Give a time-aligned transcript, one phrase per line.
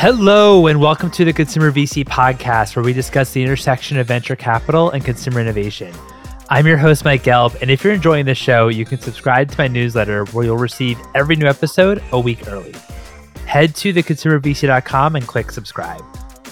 [0.00, 4.34] Hello, and welcome to the Consumer VC podcast, where we discuss the intersection of venture
[4.34, 5.92] capital and consumer innovation.
[6.48, 9.58] I'm your host, Mike Gelb, and if you're enjoying this show, you can subscribe to
[9.58, 12.74] my newsletter where you'll receive every new episode a week early.
[13.44, 16.02] Head to theconsumervc.com and click subscribe.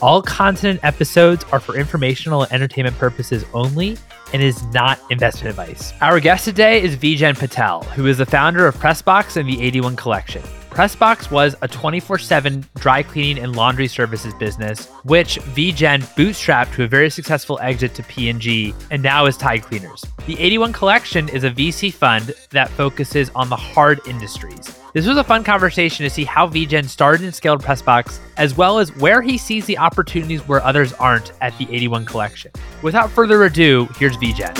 [0.02, 3.96] All content and episodes are for informational and entertainment purposes only
[4.34, 5.94] and is not investment advice.
[6.02, 9.96] Our guest today is Vijen Patel, who is the founder of Pressbox and the 81
[9.96, 10.42] Collection.
[10.78, 16.84] Pressbox was a 24 7 dry cleaning and laundry services business, which Vijen bootstrapped to
[16.84, 20.04] a very successful exit to P&G and now is Tide Cleaners.
[20.26, 24.78] The 81 Collection is a VC fund that focuses on the hard industries.
[24.92, 28.78] This was a fun conversation to see how Vijen started and scaled Pressbox, as well
[28.78, 32.52] as where he sees the opportunities where others aren't at the 81 Collection.
[32.82, 34.54] Without further ado, here's Vijen.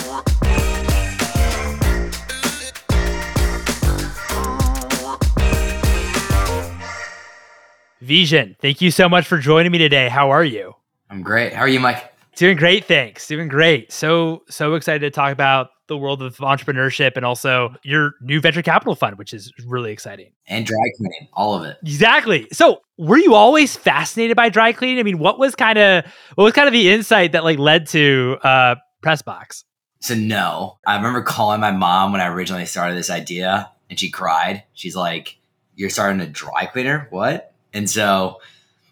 [8.08, 10.08] Vijen, thank you so much for joining me today.
[10.08, 10.74] How are you?
[11.10, 11.52] I'm great.
[11.52, 12.10] How are you, Mike?
[12.36, 13.26] Doing great, thanks.
[13.26, 13.92] Doing great.
[13.92, 18.62] So so excited to talk about the world of entrepreneurship and also your new venture
[18.62, 20.32] capital fund, which is really exciting.
[20.46, 21.76] And dry cleaning, all of it.
[21.82, 22.48] Exactly.
[22.50, 25.00] So were you always fascinated by dry cleaning?
[25.00, 27.88] I mean, what was kind of what was kind of the insight that like led
[27.88, 29.64] to uh Pressbox?
[30.00, 30.78] So no.
[30.86, 34.64] I remember calling my mom when I originally started this idea and she cried.
[34.72, 35.36] She's like,
[35.74, 37.08] You're starting a dry cleaner?
[37.10, 37.52] What?
[37.72, 38.40] And so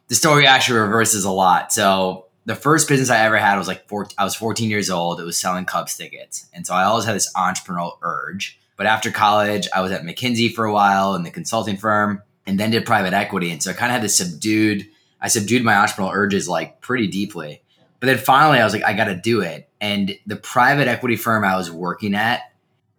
[0.08, 1.72] the story actually reverses a lot.
[1.72, 5.20] So the first business I ever had was like four, I was 14 years old.
[5.20, 6.46] It was selling Cubs tickets.
[6.55, 8.58] And so I always had this entrepreneurial urge.
[8.77, 12.60] But after college, I was at McKinsey for a while in the consulting firm and
[12.60, 13.50] then did private equity.
[13.50, 14.86] And so I kind of had this subdued,
[15.20, 17.62] I subdued my entrepreneurial urges like pretty deeply.
[17.98, 19.69] But then finally I was like, I got to do it.
[19.80, 22.42] And the private equity firm I was working at,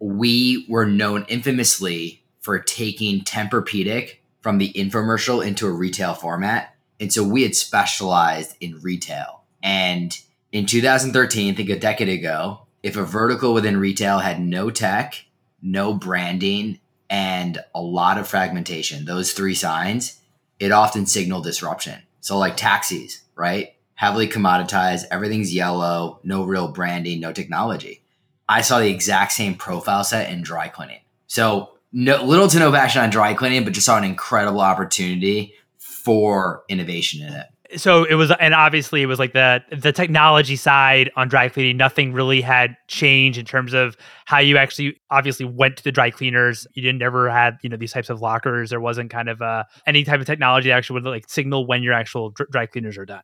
[0.00, 6.74] we were known infamously for taking Tempur-Pedic from the infomercial into a retail format.
[7.00, 9.42] And so we had specialized in retail.
[9.62, 10.16] And
[10.52, 15.24] in 2013, I think a decade ago, if a vertical within retail had no tech,
[15.60, 16.78] no branding,
[17.10, 20.20] and a lot of fragmentation, those three signs,
[20.58, 22.02] it often signaled disruption.
[22.20, 23.74] So, like taxis, right?
[23.94, 28.02] Heavily commoditized, everything's yellow, no real branding, no technology.
[28.48, 31.00] I saw the exact same profile set in dry cleaning.
[31.26, 35.54] So, no, little to no passion on dry cleaning, but just saw an incredible opportunity
[35.78, 37.46] for innovation in it.
[37.76, 41.76] So it was, and obviously it was like the the technology side on dry cleaning.
[41.76, 43.94] Nothing really had changed in terms of
[44.24, 46.66] how you actually obviously went to the dry cleaners.
[46.72, 48.70] You didn't ever have you know these types of lockers.
[48.70, 51.82] There wasn't kind of uh, any type of technology that actually would like signal when
[51.82, 53.22] your actual dry cleaners are done.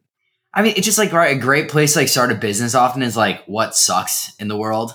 [0.53, 2.75] I mean, it's just like right, a great place to like start a business.
[2.75, 4.95] Often is like what sucks in the world,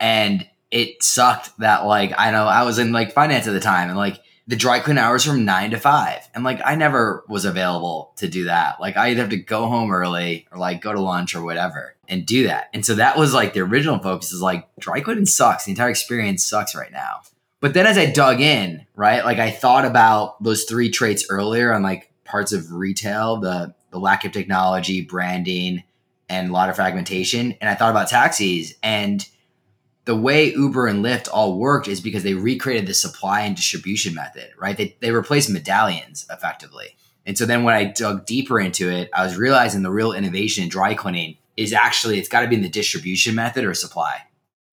[0.00, 3.88] and it sucked that like I know I was in like finance at the time
[3.88, 6.28] and like the dry clean hours from nine to five.
[6.34, 8.80] And like I never was available to do that.
[8.80, 11.96] Like I either have to go home early or like go to lunch or whatever
[12.08, 12.68] and do that.
[12.72, 15.64] And so that was like the original focus is like dry cleaning sucks.
[15.64, 17.22] The entire experience sucks right now.
[17.60, 21.72] But then as I dug in, right, like I thought about those three traits earlier
[21.72, 25.82] on like parts of retail, the the lack of technology, branding,
[26.28, 27.52] and a lot of fragmentation.
[27.60, 29.26] And I thought about taxis and
[30.06, 34.14] the way Uber and Lyft all worked is because they recreated the supply and distribution
[34.14, 34.76] method, right?
[34.76, 36.96] They, they replaced medallions effectively.
[37.26, 40.62] And so then when I dug deeper into it, I was realizing the real innovation
[40.62, 44.22] in dry cleaning is actually, it's got to be in the distribution method or supply.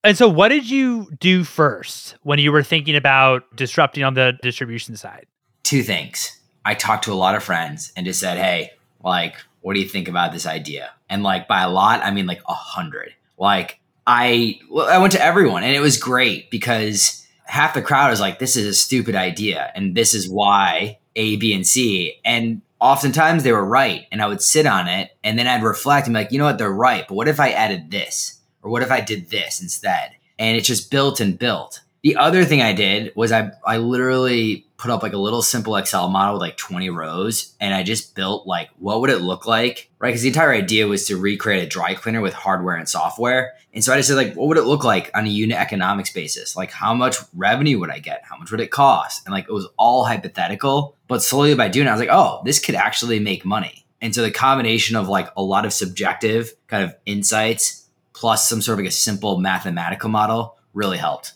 [0.03, 4.37] And so, what did you do first when you were thinking about disrupting on the
[4.41, 5.25] distribution side?
[5.63, 6.39] Two things.
[6.65, 9.87] I talked to a lot of friends and just said, hey, like, what do you
[9.87, 10.91] think about this idea?
[11.09, 13.13] And like, by a lot, I mean like a hundred.
[13.37, 18.19] Like, I I went to everyone and it was great because half the crowd was
[18.19, 22.19] like, "This is a stupid idea," and this is why A, B, and C.
[22.25, 26.07] And oftentimes they were right, and I would sit on it and then I'd reflect
[26.07, 26.57] and be like, "You know what?
[26.57, 30.11] They're right, but what if I added this, or what if I did this instead?"
[30.39, 31.81] And it just built and built.
[32.01, 35.77] The other thing I did was I I literally put up like a little simple
[35.77, 39.47] Excel model with like 20 rows and I just built like what would it look
[39.47, 40.09] like, right?
[40.09, 43.53] Because the entire idea was to recreate a dry cleaner with hardware and software.
[43.73, 46.11] And so I just said like what would it look like on a unit economics
[46.11, 46.57] basis?
[46.57, 48.25] Like how much revenue would I get?
[48.25, 49.25] How much would it cost?
[49.25, 52.41] And like it was all hypothetical, but slowly by doing it, I was like, oh,
[52.43, 53.85] this could actually make money.
[54.01, 58.61] And so the combination of like a lot of subjective kind of insights plus some
[58.61, 61.35] sort of like a simple mathematical model really helped.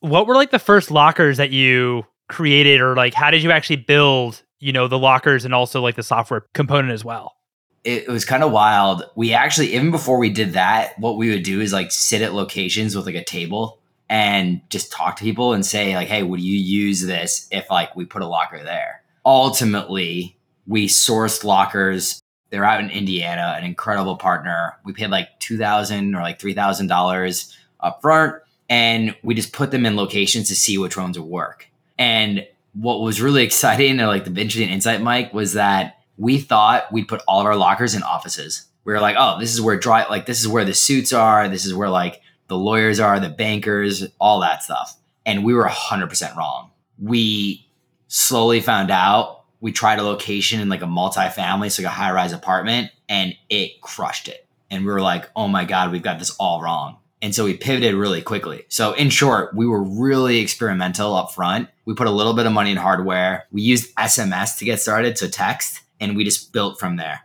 [0.00, 3.76] What were like the first lockers that you created or like how did you actually
[3.76, 7.36] build you know the lockers and also like the software component as well
[7.84, 11.42] it, was kind of wild we actually even before we did that what we would
[11.42, 13.78] do is like sit at locations with like a table
[14.08, 17.94] and just talk to people and say like hey would you use this if like
[17.96, 20.36] we put a locker there ultimately
[20.66, 22.20] We sourced lockers.
[22.50, 24.76] They're out in Indiana, an incredible partner.
[24.84, 28.36] We paid like two thousand or like three thousand dollars up front,
[28.68, 31.68] and we just put them in locations to see which ones would work.
[32.00, 36.90] And what was really exciting and like the interesting insight, Mike, was that we thought
[36.90, 38.66] we'd put all of our lockers in offices.
[38.84, 41.48] We were like, oh, this is where dry, like this is where the suits are.
[41.48, 44.96] This is where like the lawyers are, the bankers, all that stuff.
[45.26, 46.70] And we were 100% wrong.
[46.98, 47.68] We
[48.08, 49.44] slowly found out.
[49.60, 53.82] We tried a location in like a multi-family, so like a high-rise apartment, and it
[53.82, 54.46] crushed it.
[54.70, 56.96] And we were like, oh my God, we've got this all wrong.
[57.22, 58.64] And so we pivoted really quickly.
[58.68, 61.68] So in short, we were really experimental up front.
[61.84, 63.46] We put a little bit of money in hardware.
[63.52, 67.20] We used SMS to get started, so text, and we just built from there.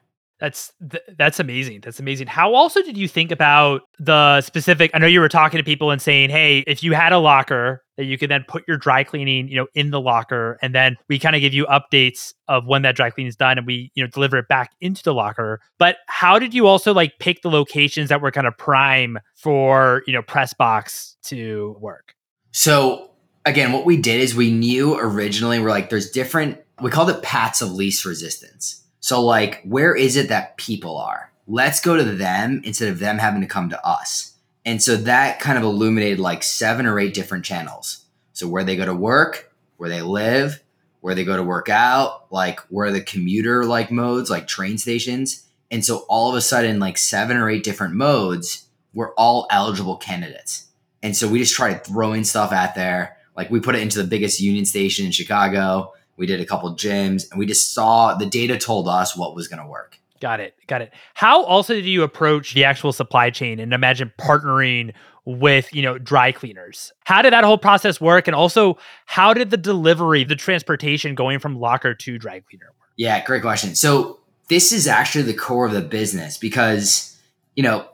[0.46, 1.82] That's th- that's amazing.
[1.82, 2.28] That's amazing.
[2.28, 4.92] How also did you think about the specific?
[4.94, 7.84] I know you were talking to people and saying, "Hey, if you had a locker
[7.98, 10.98] that you could then put your dry cleaning, you know, in the locker, and then
[11.10, 13.92] we kind of give you updates of when that dry cleaning is done, and we,
[13.96, 17.42] you know, deliver it back into the locker." But how did you also like pick
[17.42, 22.14] the locations that were kind of prime for you know Pressbox to work?
[22.52, 23.10] So
[23.48, 26.62] again, what we did is we knew originally we're like, there's different.
[26.80, 31.32] We called it paths of least resistance so, like, where is it that people are?
[31.46, 34.34] Let's go to them instead of them having to come to us.
[34.66, 38.04] And so that kind of illuminated like seven or eight different channels.
[38.34, 40.60] So, where they go to work, where they live,
[41.02, 45.46] where they go to work out, like where the commuter like modes, like train stations.
[45.70, 48.66] And so, all of a sudden, like seven or eight different modes
[48.96, 50.66] were all eligible candidates.
[51.04, 53.18] And so, we just tried throwing stuff at there.
[53.38, 56.72] Like, we put it into the biggest union station in Chicago we did a couple
[56.76, 60.00] gyms, and we just saw the data told us what was going to work.
[60.22, 60.56] Got it.
[60.68, 60.94] Got it.
[61.14, 64.94] How also did you approach the actual supply chain and imagine partnering
[65.26, 66.94] with, you know, dry cleaners?
[67.04, 68.28] How did that whole process work?
[68.28, 72.90] And also, how did the delivery, the transportation going from locker to dry cleaner work?
[72.96, 73.76] Yeah, great question.
[73.76, 77.20] So, this is actually the core of the business because,
[77.56, 77.88] you know,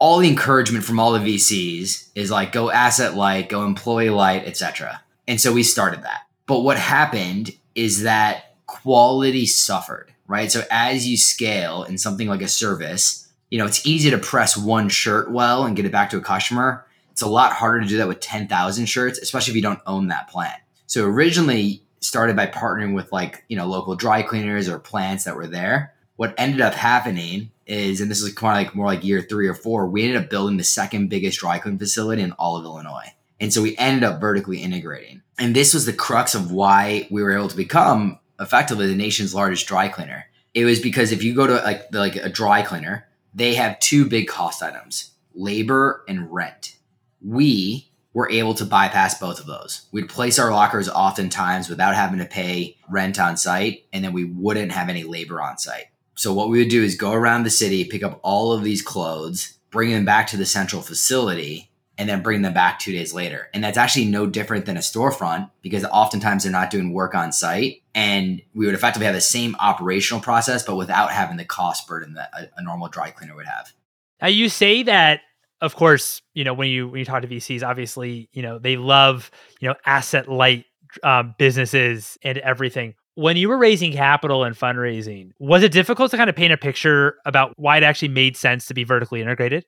[0.00, 4.44] all the encouragement from all the VCs is like go asset light, go employee light,
[4.44, 5.00] etc.
[5.26, 6.23] And so we started that.
[6.46, 10.50] But what happened is that quality suffered, right?
[10.50, 14.56] So as you scale in something like a service, you know, it's easy to press
[14.56, 16.84] one shirt well and get it back to a customer.
[17.12, 20.08] It's a lot harder to do that with 10,000 shirts, especially if you don't own
[20.08, 20.60] that plant.
[20.86, 25.36] So originally started by partnering with like, you know, local dry cleaners or plants that
[25.36, 25.94] were there.
[26.16, 29.48] What ended up happening is, and this is kind of like more like year three
[29.48, 32.64] or four, we ended up building the second biggest dry clean facility in all of
[32.64, 33.14] Illinois.
[33.40, 35.22] And so we ended up vertically integrating.
[35.38, 39.34] And this was the crux of why we were able to become effectively the nation's
[39.34, 40.26] largest dry cleaner.
[40.54, 43.80] It was because if you go to like the, like a dry cleaner, they have
[43.80, 46.76] two big cost items, labor and rent.
[47.20, 49.86] We were able to bypass both of those.
[49.90, 54.24] We'd place our lockers oftentimes without having to pay rent on site, and then we
[54.24, 55.86] wouldn't have any labor on site.
[56.14, 58.82] So what we would do is go around the city, pick up all of these
[58.82, 63.14] clothes, bring them back to the central facility, and then bring them back two days
[63.14, 63.48] later.
[63.54, 67.32] And that's actually no different than a storefront because oftentimes they're not doing work on
[67.32, 67.82] site.
[67.94, 72.14] And we would effectively have the same operational process, but without having the cost burden
[72.14, 73.72] that a, a normal dry cleaner would have.
[74.20, 75.20] Now you say that
[75.60, 78.76] of course, you know, when you when you talk to VCs, obviously, you know, they
[78.76, 80.66] love, you know, asset light
[81.02, 82.94] um, businesses and everything.
[83.14, 86.56] When you were raising capital and fundraising, was it difficult to kind of paint a
[86.56, 89.64] picture about why it actually made sense to be vertically integrated?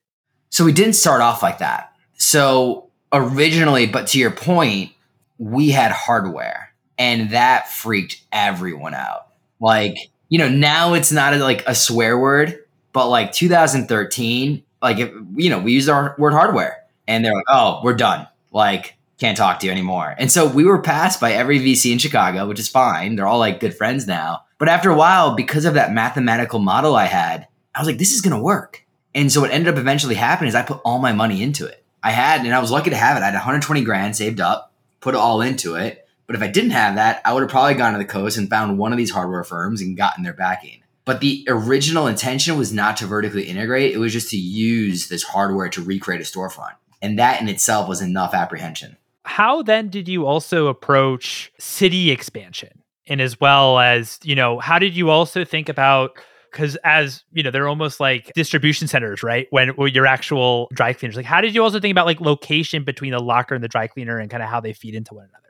[0.51, 1.96] So we didn't start off like that.
[2.17, 4.93] So originally, but to your point,
[5.39, 9.29] we had hardware and that freaked everyone out.
[9.61, 9.97] Like,
[10.29, 12.59] you know, now it's not a, like a swear word,
[12.93, 17.45] but like 2013, like, if, you know, we used our word hardware and they're like,
[17.49, 18.27] oh, we're done.
[18.51, 20.15] Like, can't talk to you anymore.
[20.19, 23.17] And so we were passed by every VC in Chicago, which is fine.
[23.17, 24.45] They're all like good friends now.
[24.59, 28.13] But after a while, because of that mathematical model I had, I was like, this
[28.13, 28.85] is going to work.
[29.15, 31.83] And so what ended up eventually happening is I put all my money into it.
[32.07, 33.23] I had, and I was lucky to have it.
[33.23, 36.07] I had 120 grand saved up, put it all into it.
[36.29, 38.49] But if I didn't have that, I would have probably gone to the coast and
[38.49, 40.85] found one of these hardware firms and gotten their backing.
[41.05, 45.25] But the original intention was not to vertically integrate, it was just to use this
[45.25, 46.75] hardware to recreate a storefront.
[47.03, 48.97] And that in itself was enough apprehension.
[49.25, 52.85] How then did you also approach city expansion?
[53.09, 56.17] And as well as, you know, how did you also think about
[56.57, 59.47] because as you know they're almost like distribution centers right?
[59.51, 62.83] When, when your actual dry cleaners like how did you also think about like location
[62.83, 65.25] between the locker and the dry cleaner and kind of how they feed into one
[65.25, 65.43] another?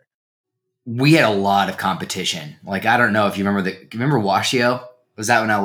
[0.85, 2.57] We had a lot of competition.
[2.65, 4.85] Like i don't know if you remember the remember washio
[5.17, 5.65] was that in la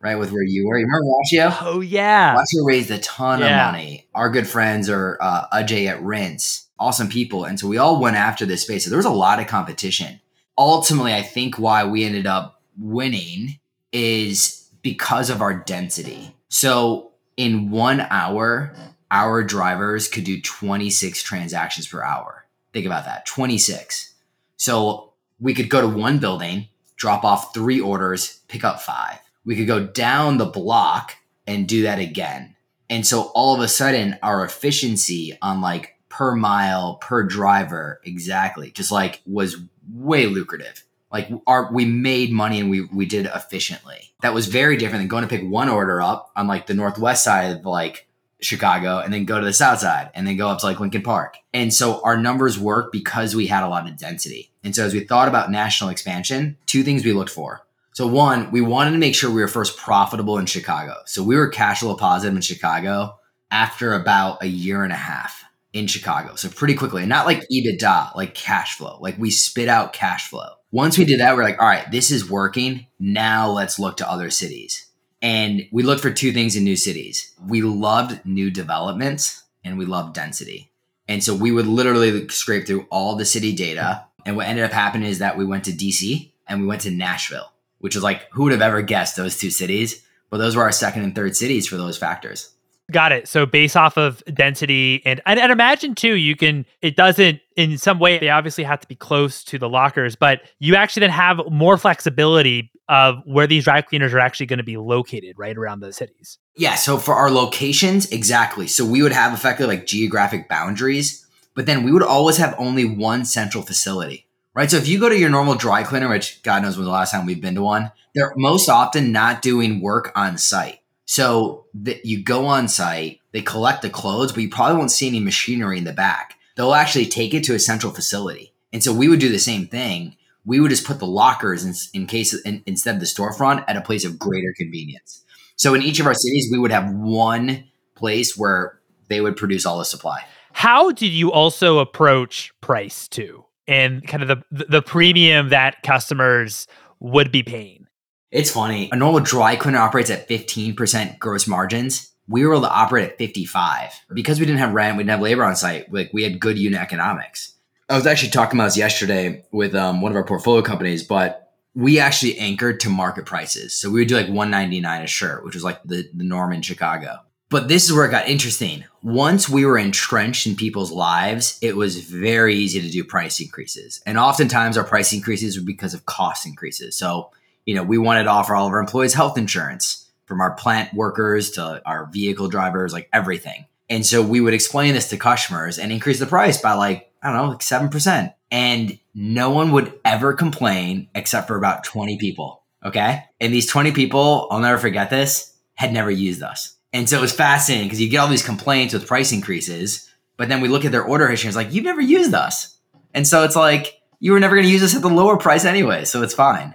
[0.00, 0.78] right with where you were?
[0.78, 2.34] You remember washio oh yeah.
[2.36, 3.68] Washio raised a ton yeah.
[3.68, 4.06] of money.
[4.14, 8.16] Our good friends are uh, ajay at rinse awesome people and so we all went
[8.16, 8.84] after this space.
[8.84, 10.20] So there was a lot of competition.
[10.58, 13.58] Ultimately i think why we ended up winning
[13.94, 16.36] is because of our density.
[16.48, 18.72] So in one hour,
[19.10, 22.44] our drivers could do 26 transactions per hour.
[22.72, 24.14] Think about that 26.
[24.56, 29.18] So we could go to one building, drop off three orders, pick up five.
[29.44, 32.54] We could go down the block and do that again.
[32.90, 38.70] And so all of a sudden, our efficiency on like per mile, per driver, exactly,
[38.70, 39.56] just like was
[39.90, 40.84] way lucrative.
[41.14, 44.12] Like our we made money and we we did efficiently.
[44.22, 47.22] That was very different than going to pick one order up on like the northwest
[47.22, 48.08] side of like
[48.40, 51.02] Chicago and then go to the south side and then go up to like Lincoln
[51.02, 51.36] Park.
[51.52, 54.50] And so our numbers worked because we had a lot of density.
[54.64, 57.64] And so as we thought about national expansion, two things we looked for.
[57.92, 60.96] So one, we wanted to make sure we were first profitable in Chicago.
[61.06, 63.20] So we were cash flow positive in Chicago
[63.52, 66.34] after about a year and a half in Chicago.
[66.34, 68.98] So pretty quickly, and not like EBITDA, like cash flow.
[69.00, 70.54] Like we spit out cash flow.
[70.74, 72.84] Once we did that, we're like, all right, this is working.
[72.98, 74.86] Now let's look to other cities.
[75.22, 77.32] And we looked for two things in new cities.
[77.46, 80.72] We loved new developments and we loved density.
[81.06, 84.04] And so we would literally scrape through all the city data.
[84.26, 86.90] And what ended up happening is that we went to DC and we went to
[86.90, 90.04] Nashville, which is like, who would have ever guessed those two cities?
[90.28, 92.50] But those were our second and third cities for those factors.
[92.92, 93.28] Got it.
[93.28, 97.78] So based off of density and, and and imagine too, you can it doesn't in
[97.78, 101.10] some way they obviously have to be close to the lockers, but you actually then
[101.10, 105.56] have more flexibility of where these dry cleaners are actually going to be located right
[105.56, 106.38] around the cities.
[106.56, 106.74] Yeah.
[106.74, 108.66] So for our locations, exactly.
[108.66, 112.84] So we would have effectively like geographic boundaries, but then we would always have only
[112.84, 114.26] one central facility.
[114.52, 114.70] Right.
[114.70, 117.12] So if you go to your normal dry cleaner, which God knows when the last
[117.12, 120.80] time we've been to one, they're most often not doing work on site.
[121.06, 125.08] So that you go on site, they collect the clothes, but you probably won't see
[125.08, 126.36] any machinery in the back.
[126.56, 128.54] They'll actually take it to a central facility.
[128.72, 130.16] And so we would do the same thing.
[130.46, 133.76] We would just put the lockers in, in case in, instead of the storefront at
[133.76, 135.24] a place of greater convenience.
[135.56, 139.66] So in each of our cities, we would have one place where they would produce
[139.66, 140.24] all the supply.
[140.52, 146.66] How did you also approach price too, and kind of the the premium that customers
[147.00, 147.86] would be paying?
[148.34, 148.88] It's funny.
[148.90, 152.12] A normal dry cleaner operates at 15% gross margins.
[152.26, 155.20] We were able to operate at 55 because we didn't have rent, we didn't have
[155.20, 155.92] labor on site.
[155.92, 157.54] Like we had good unit economics.
[157.88, 161.52] I was actually talking about this yesterday with um, one of our portfolio companies, but
[161.76, 163.78] we actually anchored to market prices.
[163.78, 166.62] So we would do like 199 a shirt, which was like the, the norm in
[166.62, 167.20] Chicago.
[167.50, 168.84] But this is where it got interesting.
[169.04, 174.02] Once we were entrenched in people's lives, it was very easy to do price increases.
[174.06, 176.96] And oftentimes our price increases were because of cost increases.
[176.96, 177.30] So
[177.66, 180.92] you know, we wanted to offer all of our employees health insurance from our plant
[180.94, 183.66] workers to our vehicle drivers, like everything.
[183.88, 187.32] And so we would explain this to customers and increase the price by like, I
[187.32, 188.34] don't know, like 7%.
[188.50, 192.62] And no one would ever complain except for about 20 people.
[192.84, 193.22] Okay.
[193.40, 196.76] And these 20 people, I'll never forget this, had never used us.
[196.92, 200.48] And so it was fascinating because you get all these complaints with price increases, but
[200.48, 202.76] then we look at their order history and it's like, you've never used us.
[203.12, 205.64] And so it's like, you were never going to use us at the lower price
[205.64, 206.04] anyway.
[206.04, 206.74] So it's fine.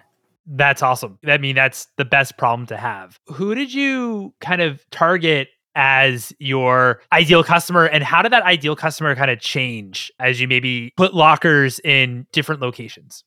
[0.51, 1.19] That's awesome.
[1.27, 3.19] I mean, that's the best problem to have.
[3.27, 8.75] Who did you kind of target as your ideal customer and how did that ideal
[8.75, 13.23] customer kind of change as you maybe put lockers in different locations?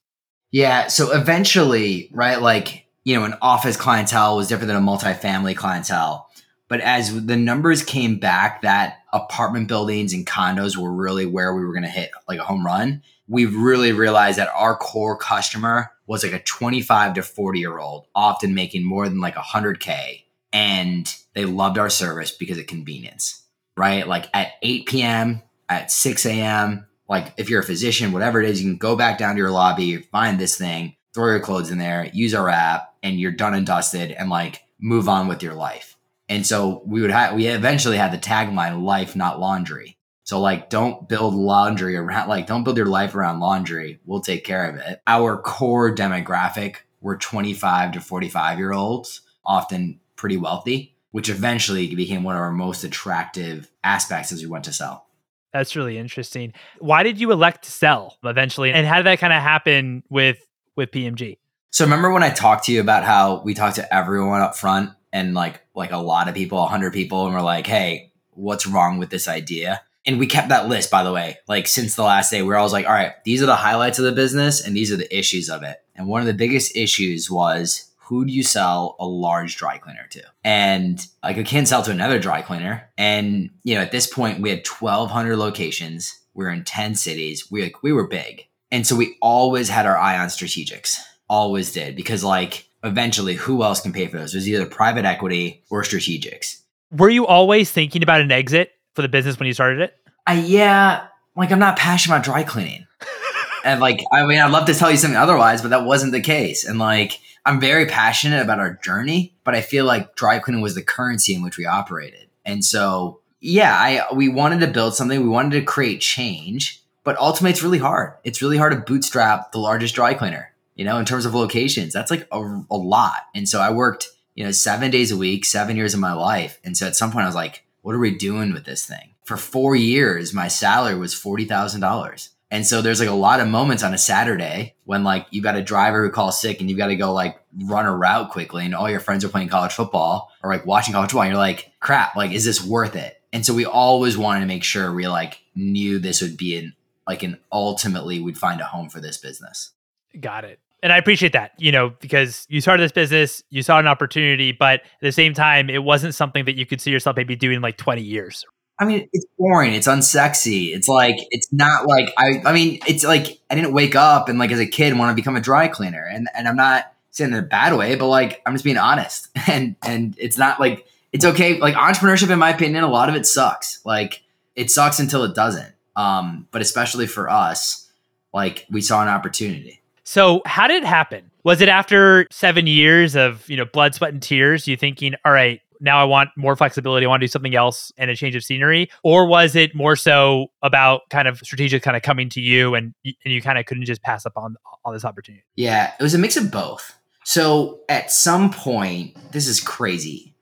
[0.51, 5.57] Yeah, so eventually, right, like, you know, an office clientele was different than a multifamily
[5.57, 6.29] clientele.
[6.73, 11.67] But as the numbers came back that apartment buildings and condos were really where we
[11.67, 15.91] were going to hit like a home run, we really realized that our core customer
[16.07, 20.23] was like a 25 to 40 year old, often making more than like 100K.
[20.51, 23.43] And they loved our service because of convenience,
[23.77, 24.09] right?
[24.09, 28.63] Like at 8 p.m., at 6 a.m., like if you're a physician, whatever it is,
[28.63, 31.77] you can go back down to your lobby, find this thing, throw your clothes in
[31.77, 35.53] there, use our app, and you're done and dusted and like move on with your
[35.53, 35.92] life.
[36.33, 39.99] And so we would have, we eventually had the tagline life, not laundry.
[40.25, 44.01] So like don't build laundry around like don't build your life around laundry.
[44.07, 45.03] We'll take care of it.
[45.07, 52.23] Our core demographic were 25 to 45 year olds, often pretty wealthy, which eventually became
[52.23, 55.05] one of our most attractive aspects as we went to sell.
[55.53, 56.55] That's really interesting.
[56.79, 58.73] Why did you elect to sell eventually?
[58.73, 60.39] And how did that kind of happen with
[60.77, 61.37] with P&G?
[61.73, 64.93] So remember when I talked to you about how we talked to everyone up front
[65.13, 68.99] and like like a lot of people, 100 people and we're like, "Hey, what's wrong
[68.99, 71.39] with this idea?" and we kept that list by the way.
[71.49, 74.05] Like since the last day we're always like all right these are the highlights of
[74.05, 75.79] the business and these are the issues of it.
[75.95, 80.07] And one of the biggest issues was who do you sell a large dry cleaner
[80.11, 80.23] to?
[80.45, 82.91] And like I can't sell to another dry cleaner.
[82.99, 86.19] And you know at this point we had 1200 locations.
[86.35, 87.51] We are in 10 cities.
[87.51, 88.47] We like we were big.
[88.71, 90.97] And so we always had our eye on strategics.
[91.29, 91.95] Always did.
[91.95, 94.35] Because like eventually who else can pay for those?
[94.35, 96.61] It was either private equity or strategics.
[96.91, 99.97] Were you always thinking about an exit for the business when you started it?
[100.27, 102.87] I yeah, like I'm not passionate about dry cleaning.
[103.65, 106.21] and like I mean I'd love to tell you something otherwise, but that wasn't the
[106.21, 106.67] case.
[106.67, 110.75] And like I'm very passionate about our journey, but I feel like dry cleaning was
[110.75, 112.29] the currency in which we operated.
[112.45, 117.19] And so yeah, I we wanted to build something, we wanted to create change, but
[117.19, 118.15] ultimately it's really hard.
[118.23, 121.93] It's really hard to bootstrap the largest dry cleaner you know, in terms of locations.
[121.93, 123.21] That's like a, a lot.
[123.35, 126.59] And so I worked, you know, seven days a week, seven years of my life.
[126.65, 129.15] And so at some point I was like, what are we doing with this thing?
[129.25, 132.29] For four years, my salary was $40,000.
[132.51, 135.57] And so there's like a lot of moments on a Saturday when like you got
[135.57, 138.67] a driver who calls sick and you've got to go like run a route quickly
[138.67, 141.39] and all your friends are playing college football or like watching college football and you're
[141.39, 143.19] like, crap, like is this worth it?
[143.33, 146.75] And so we always wanted to make sure we like knew this would be an
[147.07, 149.73] like an ultimately we'd find a home for this business.
[150.21, 150.59] Got it.
[150.83, 154.51] And I appreciate that, you know, because you started this business, you saw an opportunity,
[154.51, 157.61] but at the same time, it wasn't something that you could see yourself maybe doing
[157.61, 158.45] like 20 years.
[158.81, 159.75] I mean, it's boring.
[159.75, 160.75] It's unsexy.
[160.75, 164.41] It's like, it's not like, I, I mean, it's like, I didn't wake up and
[164.41, 166.05] like as a kid want to become a dry cleaner.
[166.05, 169.29] And, and I'm not saying in a bad way, but like, I'm just being honest.
[169.47, 171.61] And, and it's not like, it's okay.
[171.61, 173.85] Like entrepreneurship, in my opinion, a lot of it sucks.
[173.85, 174.23] Like
[174.57, 175.73] it sucks until it doesn't.
[175.95, 177.89] Um, but especially for us,
[178.33, 179.82] like we saw an opportunity.
[180.05, 181.31] So, how did it happen?
[181.45, 184.67] Was it after seven years of you know blood, sweat, and tears?
[184.67, 187.05] You thinking, all right, now I want more flexibility.
[187.05, 189.97] I want to do something else and a change of scenery, or was it more
[189.97, 193.67] so about kind of strategic, kind of coming to you, and and you kind of
[193.67, 195.45] couldn't just pass up on on this opportunity?
[195.57, 196.99] Yeah, it was a mix of both.
[197.25, 200.35] So at some point, this is crazy.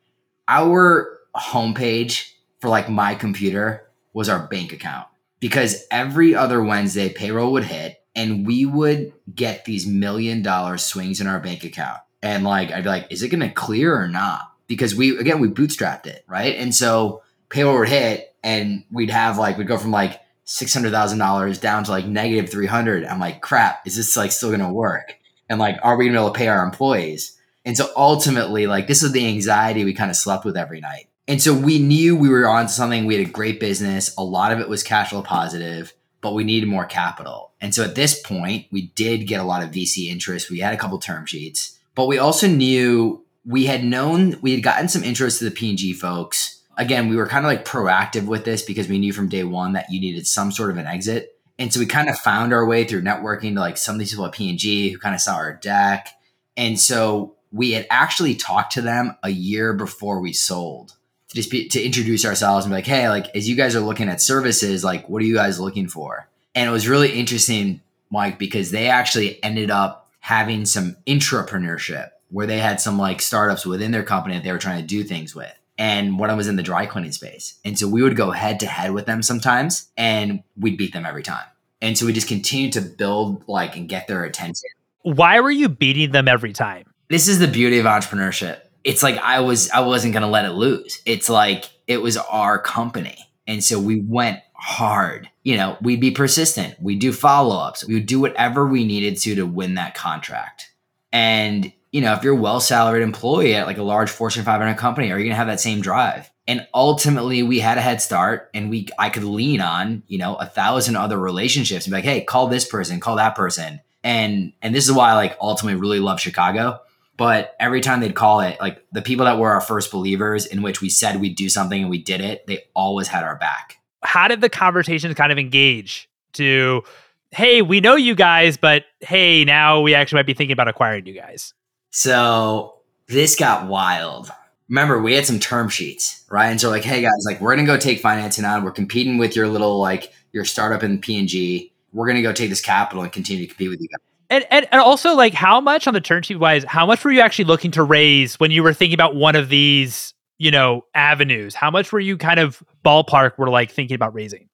[0.49, 5.07] Our homepage for like my computer was our bank account
[5.39, 11.21] because every other Wednesday payroll would hit and we would get these million dollar swings
[11.21, 12.01] in our bank account.
[12.23, 14.43] And like, I'd be like, is it going to clear or not?
[14.67, 16.57] Because we, again, we bootstrapped it, right?
[16.57, 21.85] And so payroll would hit and we'd have like, we'd go from like $600,000 down
[21.85, 23.05] to like negative 300.
[23.05, 25.17] I'm like, crap, is this like still going to work?
[25.49, 27.37] And like, are we going to be able to pay our employees?
[27.65, 31.09] And so ultimately, like, this is the anxiety we kind of slept with every night.
[31.29, 33.07] And so we knew we were on to something.
[33.07, 34.15] We had a great business.
[34.17, 37.53] A lot of it was cash flow positive but we needed more capital.
[37.61, 40.51] And so at this point, we did get a lot of VC interest.
[40.51, 44.63] We had a couple term sheets, but we also knew we had known we had
[44.63, 46.63] gotten some interest to the P&G folks.
[46.77, 49.73] Again, we were kind of like proactive with this because we knew from day one
[49.73, 51.37] that you needed some sort of an exit.
[51.59, 54.11] And so we kind of found our way through networking to like some of these
[54.11, 56.09] people at P&G who kind of saw our deck.
[56.57, 60.95] And so we had actually talked to them a year before we sold
[61.31, 63.81] to just be, to introduce ourselves and be like, hey, like as you guys are
[63.81, 66.29] looking at services, like what are you guys looking for?
[66.55, 72.47] And it was really interesting, Mike, because they actually ended up having some intrapreneurship where
[72.47, 75.35] they had some like startups within their company that they were trying to do things
[75.35, 75.53] with.
[75.79, 77.59] And one of them was in the dry cleaning space.
[77.65, 81.07] And so we would go head to head with them sometimes and we'd beat them
[81.07, 81.47] every time.
[81.81, 84.69] And so we just continued to build like and get their attention.
[85.03, 86.85] Why were you beating them every time?
[87.09, 90.53] This is the beauty of entrepreneurship it's like I was I wasn't gonna let it
[90.53, 91.01] lose.
[91.05, 93.19] It's like it was our company.
[93.47, 95.29] And so we went hard.
[95.43, 96.81] You know, we'd be persistent.
[96.81, 97.87] We'd do follow-ups.
[97.87, 100.71] We would do whatever we needed to to win that contract.
[101.13, 104.77] And you know, if you're a well salaried employee at like a large Fortune 500
[104.77, 106.31] company, are you going to have that same drive?
[106.47, 110.37] And ultimately, we had a head start, and we I could lean on you know
[110.37, 114.53] a thousand other relationships and be like, hey, call this person, call that person, and
[114.63, 116.81] and this is why I like ultimately really love Chicago
[117.21, 120.63] but every time they'd call it, like the people that were our first believers, in
[120.63, 123.77] which we said we'd do something and we did it, they always had our back.
[124.03, 126.83] How did the conversations kind of engage to,
[127.31, 131.05] hey, we know you guys, but hey, now we actually might be thinking about acquiring
[131.05, 131.53] you guys?
[131.91, 134.33] So this got wild.
[134.71, 136.49] Remember, we had some term sheets, right?
[136.49, 138.65] And so like, hey guys, like we're gonna go take financing on.
[138.65, 141.71] We're competing with your little like your startup in P&G.
[141.93, 144.10] We're gonna go take this capital and continue to compete with you guys.
[144.31, 147.11] And, and, and also like how much on the term sheet wise, how much were
[147.11, 150.85] you actually looking to raise when you were thinking about one of these, you know,
[150.95, 151.55] avenues?
[151.55, 154.49] How much were you kind of ballpark were like thinking about raising?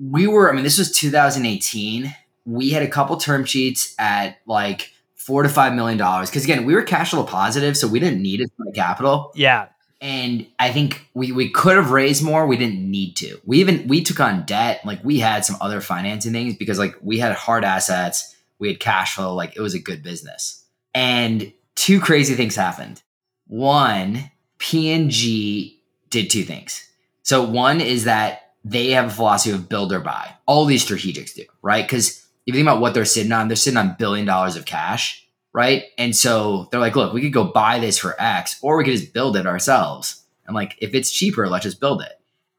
[0.00, 2.14] We were, I mean, this was 2018.
[2.46, 6.30] We had a couple term sheets at like four to five million dollars.
[6.30, 9.30] Cause again, we were cash flow positive, so we didn't need as much capital.
[9.34, 9.68] Yeah.
[10.00, 12.46] And I think we, we could have raised more.
[12.46, 13.38] We didn't need to.
[13.44, 14.80] We even we took on debt.
[14.86, 18.80] Like we had some other financing things because like we had hard assets we had
[18.80, 20.64] cash flow, like it was a good business.
[20.94, 23.02] And two crazy things happened.
[23.46, 26.88] One, P&G did two things.
[27.22, 30.34] So one is that they have a philosophy of build or buy.
[30.46, 31.84] All these strategics do, right?
[31.86, 34.64] Because if you think about what they're sitting on, they're sitting on billion dollars of
[34.64, 35.26] cash.
[35.52, 35.84] right?
[35.96, 38.96] And so they're like, look, we could go buy this for X, or we could
[38.96, 40.22] just build it ourselves.
[40.46, 42.12] And like, if it's cheaper, let's just build it.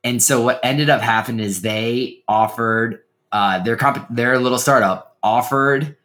[0.03, 5.08] And so what ended up happening is they offered uh, their comp- their little startup
[5.23, 5.97] offered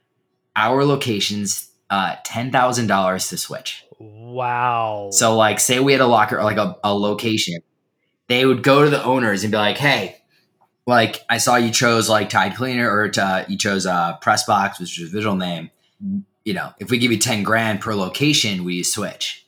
[0.57, 3.85] our locations uh, ten thousand dollars to switch.
[3.98, 5.11] Wow.
[5.12, 7.61] So like, say we had a locker or like a, a location,
[8.29, 10.18] they would go to the owners and be like, hey.
[10.87, 15.00] Like I saw you chose like Tide Cleaner or to, you chose uh, Pressbox, which
[15.00, 15.70] is a visual name
[16.44, 19.46] you know, if we give you 10 grand per location, we switch?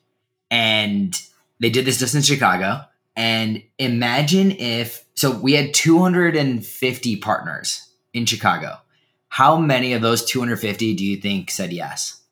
[0.50, 1.20] And
[1.60, 2.82] they did this just in Chicago.
[3.14, 8.78] And imagine if, so we had 250 partners in Chicago.
[9.36, 12.22] How many of those 250 do you think said yes?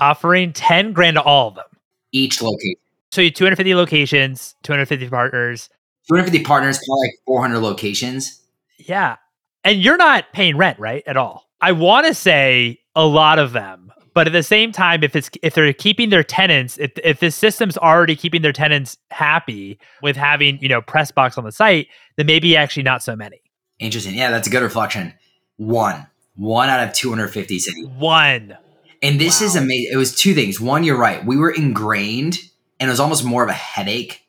[0.00, 1.66] Offering 10 grand to all of them.
[2.12, 2.80] Each location.
[3.12, 5.68] So you 250 locations, 250 partners.
[6.08, 8.40] 250 partners, like 400 locations.
[8.78, 9.16] Yeah.
[9.64, 11.02] And you're not paying rent, right?
[11.06, 11.46] At all.
[11.60, 15.28] I want to say a lot of them but at the same time, if it's
[15.42, 20.16] if they're keeping their tenants, if if the system's already keeping their tenants happy with
[20.16, 23.42] having you know Pressbox on the site, then maybe actually not so many.
[23.78, 24.14] Interesting.
[24.14, 25.12] Yeah, that's a good reflection.
[25.58, 27.86] One, one out of 250 cities.
[27.86, 28.56] One.
[29.02, 29.46] And this wow.
[29.46, 29.90] is amazing.
[29.92, 30.60] It was two things.
[30.60, 31.24] One, you're right.
[31.24, 32.38] We were ingrained,
[32.78, 34.22] and it was almost more of a headache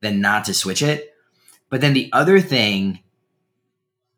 [0.00, 1.14] than not to switch it.
[1.68, 3.00] But then the other thing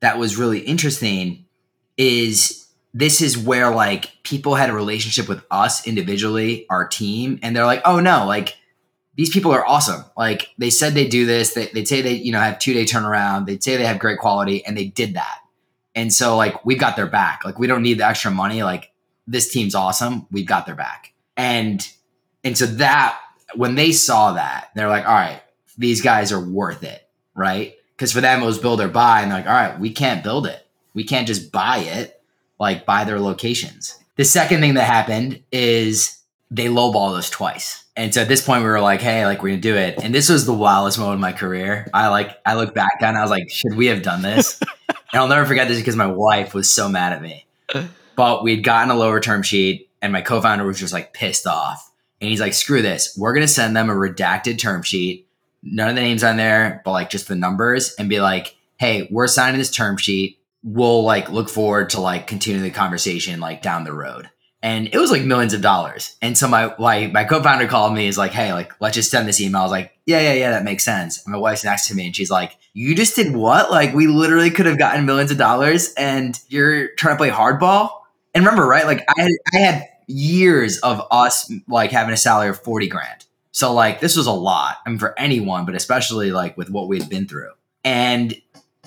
[0.00, 1.44] that was really interesting
[1.96, 7.54] is this is where like people had a relationship with us individually, our team, and
[7.54, 8.56] they're like, oh no, like
[9.14, 10.04] these people are awesome.
[10.16, 12.84] Like they said they do this, they, they'd say they, you know, have two day
[12.84, 15.38] turnaround, they'd say they have great quality, and they did that.
[15.94, 17.44] And so like we've got their back.
[17.44, 18.62] Like we don't need the extra money.
[18.62, 18.92] Like
[19.26, 20.26] this team's awesome.
[20.31, 21.12] We've got their back.
[21.37, 21.87] And
[22.44, 23.18] and so that
[23.55, 25.42] when they saw that, they're like, all right,
[25.76, 27.74] these guys are worth it, right?
[27.96, 30.24] Because for them it was build or buy, and they're like, all right, we can't
[30.24, 30.66] build it.
[30.94, 32.20] We can't just buy it
[32.59, 33.98] like by their locations.
[34.16, 36.18] The second thing that happened is
[36.50, 37.85] they lowballed us twice.
[37.96, 40.02] And so at this point we were like, hey, like we're gonna do it.
[40.02, 41.88] And this was the wildest moment of my career.
[41.94, 44.61] I like I look back on I was like, should we have done this?
[45.12, 47.46] and I'll never forget this because my wife was so mad at me.
[48.14, 51.90] But we'd gotten a lower term sheet and my co-founder was just like pissed off.
[52.20, 53.16] And he's like, screw this.
[53.16, 55.27] We're gonna send them a redacted term sheet.
[55.62, 59.09] None of the names on there, but like just the numbers, and be like, hey,
[59.11, 63.62] we're signing this term sheet we'll like look forward to like continuing the conversation like
[63.62, 64.31] down the road.
[64.62, 66.16] And it was like millions of dollars.
[66.22, 69.27] And so my like my co-founder called me, is like, hey, like let's just send
[69.27, 69.62] this email.
[69.62, 71.25] I was like, yeah, yeah, yeah, that makes sense.
[71.25, 73.70] And my wife's next to me and she's like, You just did what?
[73.70, 77.90] Like we literally could have gotten millions of dollars and you're trying to play hardball.
[78.35, 78.87] And remember, right?
[78.87, 83.25] Like I had I had years of us like having a salary of 40 grand.
[83.51, 84.77] So like this was a lot.
[84.87, 87.51] I mean for anyone, but especially like with what we had been through.
[87.85, 88.40] And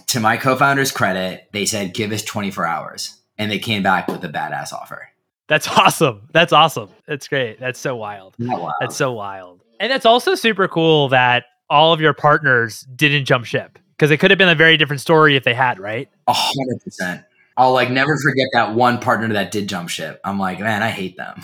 [0.08, 3.18] to my co-founder's credit, they said, give us 24 hours.
[3.38, 5.10] And they came back with a badass offer.
[5.48, 6.28] That's awesome.
[6.34, 6.90] That's awesome.
[7.08, 7.60] That's great.
[7.60, 8.36] That's so wild.
[8.40, 8.74] wild.
[8.80, 9.62] That's so wild.
[9.80, 14.18] And that's also super cool that all of your partners didn't jump ship because it
[14.18, 16.10] could have been a very different story if they had, right?
[16.28, 17.24] A hundred percent.
[17.58, 20.20] I'll like never forget that one partner that did jump ship.
[20.24, 21.42] I'm like, man, I hate them.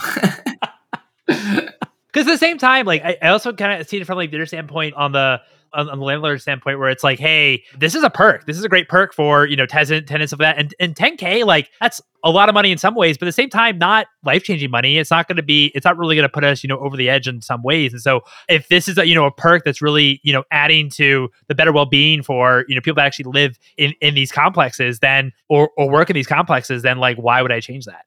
[2.12, 4.46] Because at the same time, like I, also kind of see it from like their
[4.46, 5.42] standpoint on the
[5.74, 8.46] on, on, the landlord standpoint where it's like, hey, this is a perk.
[8.46, 11.46] This is a great perk for you know tenant tenants of that, and and 10k
[11.46, 14.08] like that's a lot of money in some ways, but at the same time, not
[14.24, 14.98] life changing money.
[14.98, 15.72] It's not going to be.
[15.74, 17.94] It's not really going to put us you know over the edge in some ways.
[17.94, 20.90] And so if this is a you know a perk that's really you know adding
[20.92, 24.32] to the better well being for you know people that actually live in in these
[24.32, 28.06] complexes, then or or work in these complexes, then like why would I change that?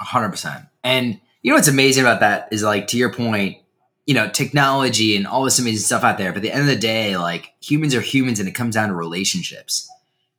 [0.00, 0.64] hundred percent.
[0.84, 3.58] And you know what's amazing about that is like to your point
[4.08, 6.32] you know, technology and all this amazing stuff out there.
[6.32, 8.88] But at the end of the day, like humans are humans and it comes down
[8.88, 9.86] to relationships.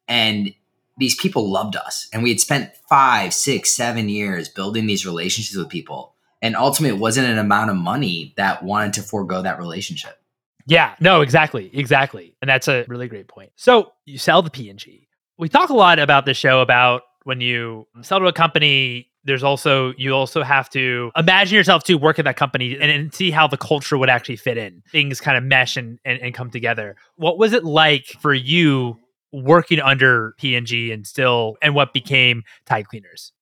[0.07, 0.55] And
[0.97, 2.09] these people loved us.
[2.11, 6.15] And we had spent five, six, seven years building these relationships with people.
[6.41, 10.19] And ultimately, it wasn't an amount of money that wanted to forego that relationship.
[10.65, 11.69] Yeah, no, exactly.
[11.71, 12.35] Exactly.
[12.41, 13.51] And that's a really great point.
[13.55, 15.07] So you sell the P&G.
[15.37, 19.43] We talk a lot about the show about when you sell to a company, there's
[19.43, 23.31] also you also have to imagine yourself to work at that company and, and, see
[23.31, 26.49] how the culture would actually fit in things kind of mesh and, and, and come
[26.49, 28.97] together what was it like for you
[29.31, 33.33] working under P&G and still and what became tide cleaners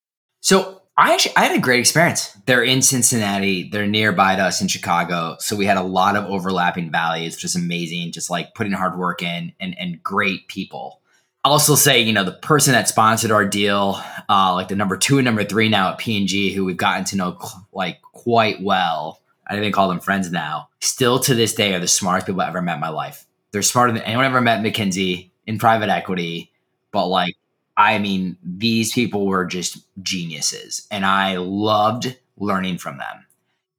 [0.41, 2.35] so I actually I had a great experience.
[2.47, 3.69] They're in Cincinnati.
[3.69, 5.35] They're nearby to us in Chicago.
[5.39, 8.11] So we had a lot of overlapping values, which is amazing.
[8.11, 11.01] Just like putting hard work in and and great people.
[11.47, 15.17] Also say, you know, the person that sponsored our deal, uh, like the number two
[15.17, 17.39] and number three now at P&G, who we've gotten to know
[17.71, 19.21] like quite well.
[19.47, 20.67] I even call them friends now.
[20.81, 23.25] Still to this day are the smartest people I've ever met in my life.
[23.51, 26.51] They're smarter than anyone ever met McKinsey in private equity.
[26.91, 27.36] But like,
[27.77, 30.86] I mean, these people were just geniuses.
[30.91, 33.25] And I loved learning from them.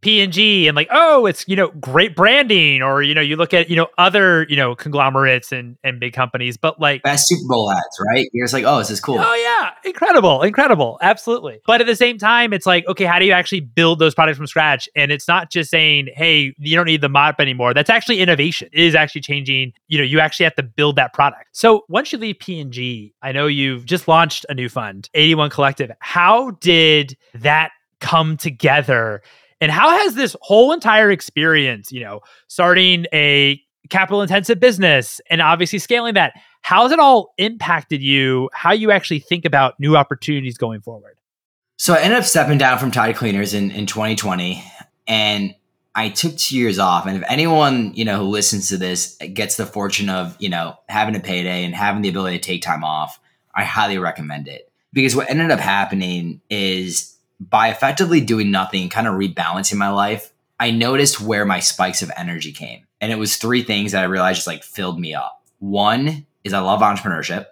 [0.00, 3.68] P&G and like oh it's you know great branding or you know you look at
[3.68, 7.70] you know other you know conglomerates and and big companies but like best Super Bowl
[7.70, 8.28] ads right?
[8.32, 9.18] You're just like oh this is cool?
[9.18, 9.70] Oh yeah.
[9.84, 10.42] Incredible.
[10.42, 10.98] Incredible.
[11.02, 11.60] Absolutely.
[11.66, 14.38] But at the same time it's like okay how do you actually build those products
[14.38, 14.88] from scratch?
[14.96, 17.74] And it's not just saying hey you don't need the mop anymore.
[17.74, 18.70] That's actually innovation.
[18.72, 21.46] It is actually changing you know you actually have to build that product.
[21.52, 25.90] So once you leave P&G I know you've just launched a new fund 81 Collective.
[26.00, 29.22] How did that come together
[29.60, 35.42] and how has this whole entire experience, you know, starting a capital intensive business and
[35.42, 39.96] obviously scaling that, how has it all impacted you, how you actually think about new
[39.96, 41.18] opportunities going forward?
[41.76, 44.62] So I ended up stepping down from Tide Cleaners in, in 2020
[45.06, 45.54] and
[45.94, 47.06] I took two years off.
[47.06, 50.76] And if anyone, you know, who listens to this gets the fortune of, you know,
[50.88, 53.18] having a payday and having the ability to take time off,
[53.54, 54.70] I highly recommend it.
[54.92, 60.32] Because what ended up happening is by effectively doing nothing, kind of rebalancing my life,
[60.58, 62.86] I noticed where my spikes of energy came.
[63.00, 65.42] And it was three things that I realized just like filled me up.
[65.58, 67.46] One is I love entrepreneurship.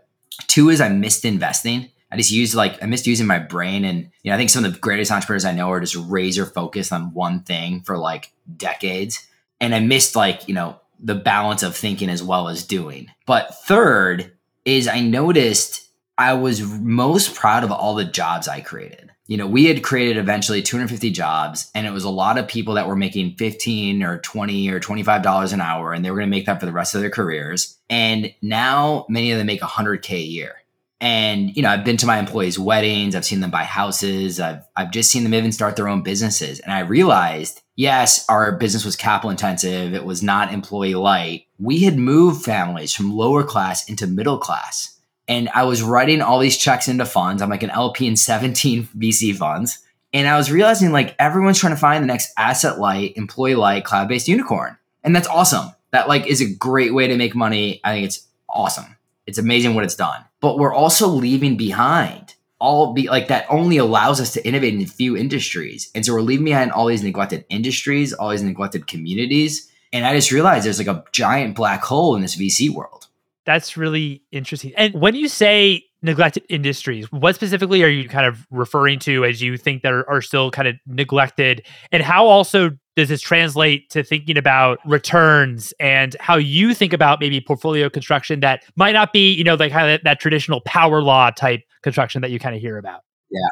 [0.47, 1.89] Two is I missed investing.
[2.13, 4.65] I just used like I missed using my brain and you know I think some
[4.65, 8.33] of the greatest entrepreneurs I know are just razor focused on one thing for like
[8.57, 9.27] decades.
[9.61, 13.09] And I missed like, you know, the balance of thinking as well as doing.
[13.27, 14.33] But third
[14.65, 19.47] is I noticed I was most proud of all the jobs I created you know,
[19.47, 22.97] we had created eventually 250 jobs and it was a lot of people that were
[22.97, 26.59] making 15 or 20 or $25 an hour and they were going to make that
[26.59, 27.77] for the rest of their careers.
[27.91, 30.55] And now many of them make 100K a year.
[31.01, 34.67] And, you know, I've been to my employees' weddings, I've seen them buy houses, I've,
[34.75, 36.59] I've just seen them even start their own businesses.
[36.59, 41.47] And I realized, yes, our business was capital intensive, it was not employee light.
[41.59, 44.98] We had moved families from lower class into middle class
[45.29, 47.43] and I was writing all these checks into funds.
[47.43, 49.79] I'm like an LP in 17 VC funds.
[50.15, 53.85] And I was realizing like everyone's trying to find the next asset light, employee light,
[53.85, 54.77] cloud based unicorn.
[55.05, 55.71] And that's awesome.
[55.91, 57.81] That like is a great way to make money.
[57.85, 58.97] I think it's awesome.
[59.27, 60.25] It's amazing what it's done.
[60.41, 64.81] But we're also leaving behind all be like that only allows us to innovate in
[64.81, 65.91] a few industries.
[65.95, 69.71] And so we're leaving behind all these neglected industries, all these neglected communities.
[69.93, 73.08] And I just realized there's like a giant black hole in this VC world.
[73.49, 74.75] That's really interesting.
[74.77, 79.41] And when you say neglected industries, what specifically are you kind of referring to as
[79.41, 81.65] you think that are, are still kind of neglected?
[81.91, 87.21] And how also does this translate to thinking about returns and how you think about
[87.21, 91.01] maybe portfolio construction that might not be, you know, like of that, that traditional power
[91.01, 93.01] law type construction that you kind of hear about?
[93.31, 93.49] Yeah.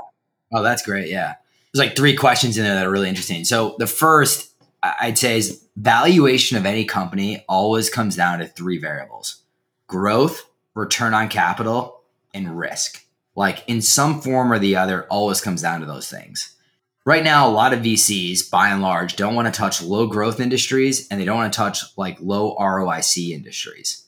[0.53, 1.09] Oh, that's great.
[1.09, 1.37] Yeah.
[1.73, 3.45] There's like three questions in there that are really interesting.
[3.45, 8.77] So the first I'd say is valuation of any company always comes down to three
[8.77, 9.43] variables
[9.87, 12.03] growth, return on capital,
[12.35, 13.05] and risk.
[13.35, 16.57] Like in some form or the other, always comes down to those things.
[17.05, 20.41] Right now, a lot of VCs, by and large, don't want to touch low growth
[20.41, 24.07] industries and they don't want to touch like low ROIC industries.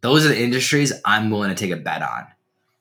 [0.00, 2.26] Those are the industries I'm willing to take a bet on.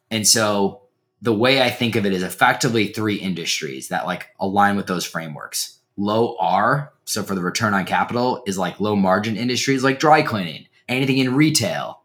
[0.09, 0.81] And so
[1.21, 5.05] the way I think of it is effectively three industries that like align with those
[5.05, 5.77] frameworks.
[5.95, 10.23] Low R, so for the return on capital, is like low margin industries like dry
[10.23, 12.00] cleaning, anything in retail,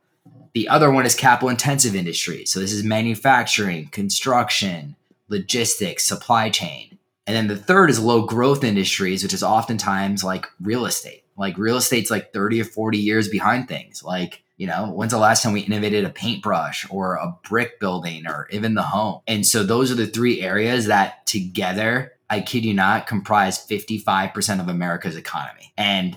[0.56, 2.46] the other one is capital intensive industry.
[2.46, 4.96] So this is manufacturing, construction,
[5.28, 6.96] logistics, supply chain.
[7.26, 11.24] And then the third is low growth industries, which is oftentimes like real estate.
[11.36, 14.02] Like real estate's like 30 or 40 years behind things.
[14.02, 18.26] Like, you know, when's the last time we innovated a paintbrush or a brick building
[18.26, 19.20] or even the home?
[19.26, 24.60] And so those are the three areas that together, I kid you not, comprise 55%
[24.60, 25.74] of America's economy.
[25.76, 26.16] And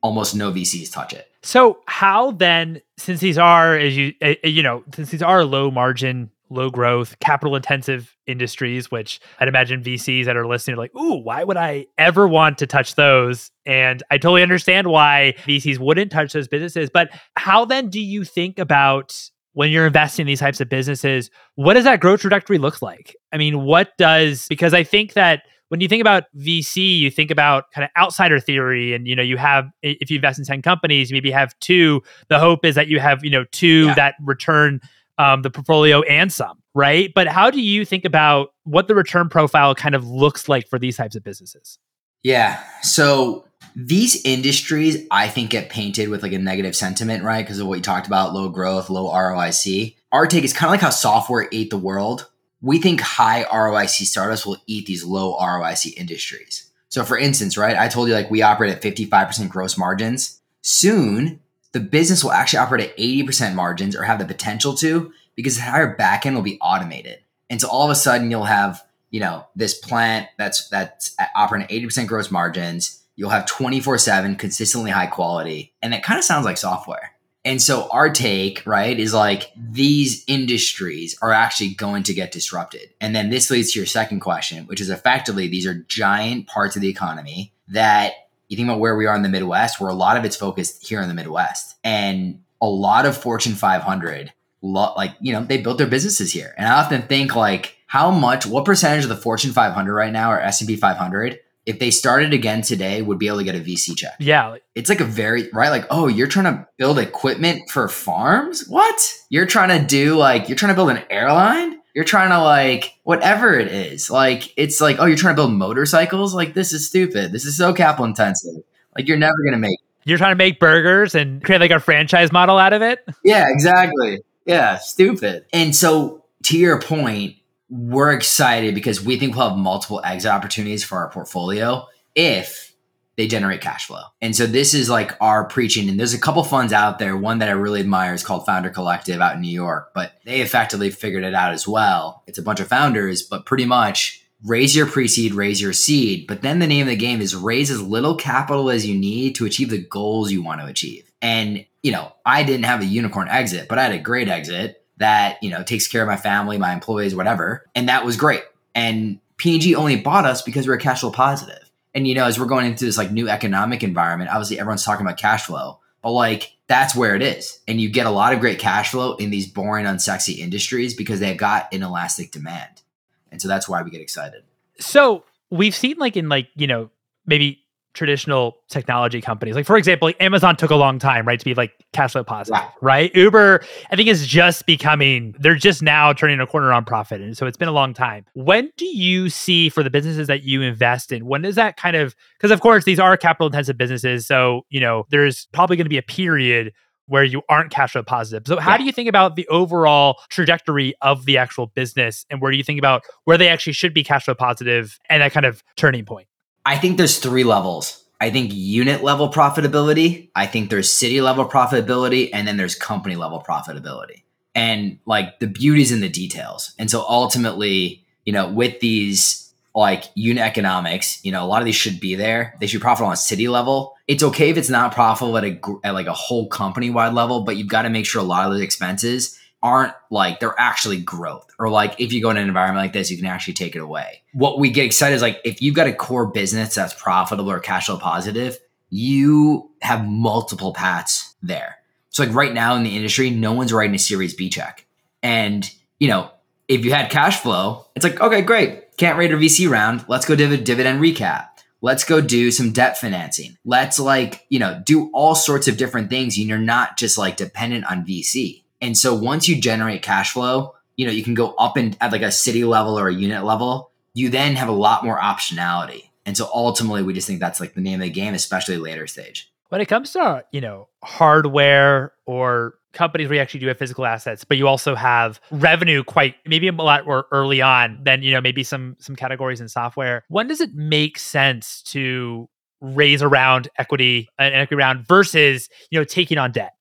[0.00, 1.30] almost no VCs touch it.
[1.44, 5.70] So how then, since these are, as you uh, you know, since these are low
[5.70, 10.94] margin, low growth, capital intensive industries, which I'd imagine VCs that are listening are like,
[10.96, 13.50] ooh, why would I ever want to touch those?
[13.66, 16.88] And I totally understand why VCs wouldn't touch those businesses.
[16.88, 19.14] But how then do you think about
[19.52, 23.14] when you're investing in these types of businesses, what does that growth trajectory look like?
[23.32, 27.30] I mean, what does because I think that when you think about VC, you think
[27.30, 30.62] about kind of outsider theory, and you know, you have if you invest in ten
[30.62, 32.02] companies, you maybe have two.
[32.28, 33.94] The hope is that you have you know two yeah.
[33.94, 34.80] that return
[35.18, 37.12] um, the portfolio and some, right?
[37.14, 40.78] But how do you think about what the return profile kind of looks like for
[40.78, 41.78] these types of businesses?
[42.22, 43.44] Yeah, so
[43.76, 47.44] these industries, I think, get painted with like a negative sentiment, right?
[47.44, 49.96] Because of what you talked about, low growth, low ROIC.
[50.12, 52.30] Our take is kind of like how software ate the world
[52.64, 56.70] we think high ROIC startups will eat these low ROIC industries.
[56.88, 60.40] So, for instance, right, I told you like we operate at 55% gross margins.
[60.62, 61.40] Soon,
[61.72, 65.62] the business will actually operate at 80% margins or have the potential to because the
[65.62, 67.18] entire backend will be automated.
[67.50, 71.66] And so all of a sudden you'll have, you know, this plant that's that's operating
[71.66, 73.02] at 80% gross margins.
[73.14, 75.74] You'll have 24/7 consistently high quality.
[75.82, 77.12] And it kind of sounds like software.
[77.44, 82.90] And so our take, right, is like these industries are actually going to get disrupted.
[83.00, 86.74] And then this leads to your second question, which is effectively these are giant parts
[86.74, 88.12] of the economy that
[88.48, 90.86] you think about where we are in the Midwest, where a lot of it's focused
[90.86, 91.76] here in the Midwest.
[91.84, 96.54] And a lot of Fortune 500, like, you know, they built their businesses here.
[96.56, 100.32] And I often think like how much, what percentage of the Fortune 500 right now
[100.32, 103.96] or S&P 500 if they started again today, would be able to get a VC
[103.96, 104.16] check.
[104.18, 104.58] Yeah.
[104.74, 105.70] It's like a very, right?
[105.70, 108.66] Like, oh, you're trying to build equipment for farms?
[108.68, 109.14] What?
[109.30, 111.80] You're trying to do like, you're trying to build an airline?
[111.94, 114.10] You're trying to like, whatever it is.
[114.10, 116.34] Like, it's like, oh, you're trying to build motorcycles?
[116.34, 117.32] Like, this is stupid.
[117.32, 118.62] This is so capital intensive.
[118.96, 121.80] Like, you're never going to make You're trying to make burgers and create like a
[121.80, 123.06] franchise model out of it?
[123.24, 124.20] Yeah, exactly.
[124.44, 125.46] Yeah, stupid.
[125.52, 127.36] And so, to your point,
[127.74, 131.84] we're excited because we think we'll have multiple exit opportunities for our portfolio
[132.14, 132.72] if
[133.16, 134.02] they generate cash flow.
[134.22, 135.88] And so this is like our preaching.
[135.88, 137.16] And there's a couple funds out there.
[137.16, 140.40] One that I really admire is called Founder Collective out in New York, but they
[140.40, 142.22] effectively figured it out as well.
[142.28, 146.28] It's a bunch of founders, but pretty much raise your pre seed, raise your seed.
[146.28, 149.34] But then the name of the game is raise as little capital as you need
[149.36, 151.10] to achieve the goals you want to achieve.
[151.20, 154.83] And, you know, I didn't have a unicorn exit, but I had a great exit
[154.98, 158.42] that you know takes care of my family, my employees, whatever, and that was great.
[158.74, 161.70] And P&G only bought us because we're cash flow positive.
[161.94, 165.06] And you know, as we're going into this like new economic environment, obviously everyone's talking
[165.06, 167.60] about cash flow, but like that's where it is.
[167.68, 171.20] And you get a lot of great cash flow in these boring, unsexy industries because
[171.20, 172.82] they've got inelastic demand.
[173.30, 174.42] And so that's why we get excited.
[174.80, 176.90] So we've seen like in like, you know,
[177.26, 177.63] maybe
[177.94, 179.54] traditional technology companies.
[179.54, 182.24] Like for example, like Amazon took a long time, right, to be like cash flow
[182.24, 182.70] positive, yeah.
[182.82, 183.14] right?
[183.14, 187.20] Uber, I think is just becoming they're just now turning a corner on profit.
[187.20, 188.26] And so it's been a long time.
[188.34, 191.96] When do you see for the businesses that you invest in, when does that kind
[191.96, 194.26] of because of course these are capital intensive businesses.
[194.26, 196.72] So, you know, there's probably going to be a period
[197.06, 198.44] where you aren't cash flow positive.
[198.46, 198.78] So how yeah.
[198.78, 202.64] do you think about the overall trajectory of the actual business and where do you
[202.64, 206.04] think about where they actually should be cash flow positive and that kind of turning
[206.04, 206.28] point?
[206.64, 208.04] I think there's three levels.
[208.20, 213.16] I think unit level profitability, I think there's city level profitability, and then there's company
[213.16, 214.22] level profitability.
[214.54, 216.74] And like the beauty's in the details.
[216.78, 221.66] And so ultimately, you know, with these like unit economics, you know, a lot of
[221.66, 222.54] these should be there.
[222.60, 223.96] They should profit on a city level.
[224.06, 227.40] It's okay if it's not profitable at a at like a whole company wide level,
[227.42, 230.98] but you've got to make sure a lot of those expenses aren't like they're actually
[230.98, 231.50] growth.
[231.58, 233.80] Or like if you go in an environment like this you can actually take it
[233.80, 234.22] away.
[234.34, 237.58] What we get excited is like if you've got a core business that's profitable or
[237.58, 238.58] cash flow positive
[238.90, 241.78] you have multiple paths there.
[242.10, 244.86] So like right now in the industry no one's writing a series b check.
[245.22, 246.30] And you know
[246.68, 248.98] if you had cash flow it's like okay great.
[248.98, 250.04] Can't rate a vc round.
[250.08, 251.48] Let's go div- dividend recap.
[251.80, 253.56] Let's go do some debt financing.
[253.64, 257.38] Let's like you know do all sorts of different things and you're not just like
[257.38, 261.54] dependent on vc and so once you generate cash flow, you know, you can go
[261.54, 264.72] up and at like a city level or a unit level, you then have a
[264.72, 266.10] lot more optionality.
[266.26, 269.06] And so ultimately we just think that's like the name of the game, especially later
[269.06, 269.50] stage.
[269.70, 274.04] When it comes to, you know, hardware or companies where you actually do have physical
[274.04, 278.32] assets, but you also have revenue quite maybe a lot more early on than, you
[278.32, 280.24] know, maybe some some categories in software.
[280.28, 282.50] When does it make sense to
[282.82, 286.74] raise around equity an equity round versus, you know, taking on debt?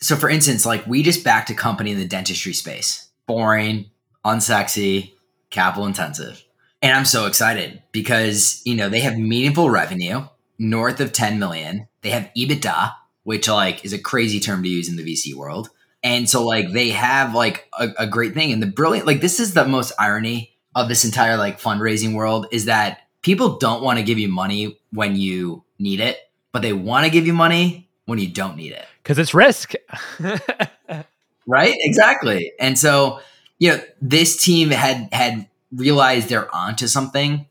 [0.00, 3.08] So, for instance, like we just backed a company in the dentistry space.
[3.26, 3.90] Boring,
[4.24, 5.12] unsexy,
[5.50, 6.44] capital intensive.
[6.80, 10.24] And I'm so excited because, you know, they have meaningful revenue
[10.58, 11.88] north of 10 million.
[12.02, 12.94] They have EBITDA,
[13.24, 15.70] which like is a crazy term to use in the VC world.
[16.02, 18.52] And so like they have like a, a great thing.
[18.52, 22.46] And the brilliant like this is the most irony of this entire like fundraising world
[22.52, 26.18] is that people don't want to give you money when you need it,
[26.52, 28.86] but they want to give you money when you don't need it.
[29.08, 29.72] Because it's risk.
[31.46, 31.74] right?
[31.80, 32.52] Exactly.
[32.60, 33.20] And so,
[33.58, 37.46] you know, this team had had realized they're onto something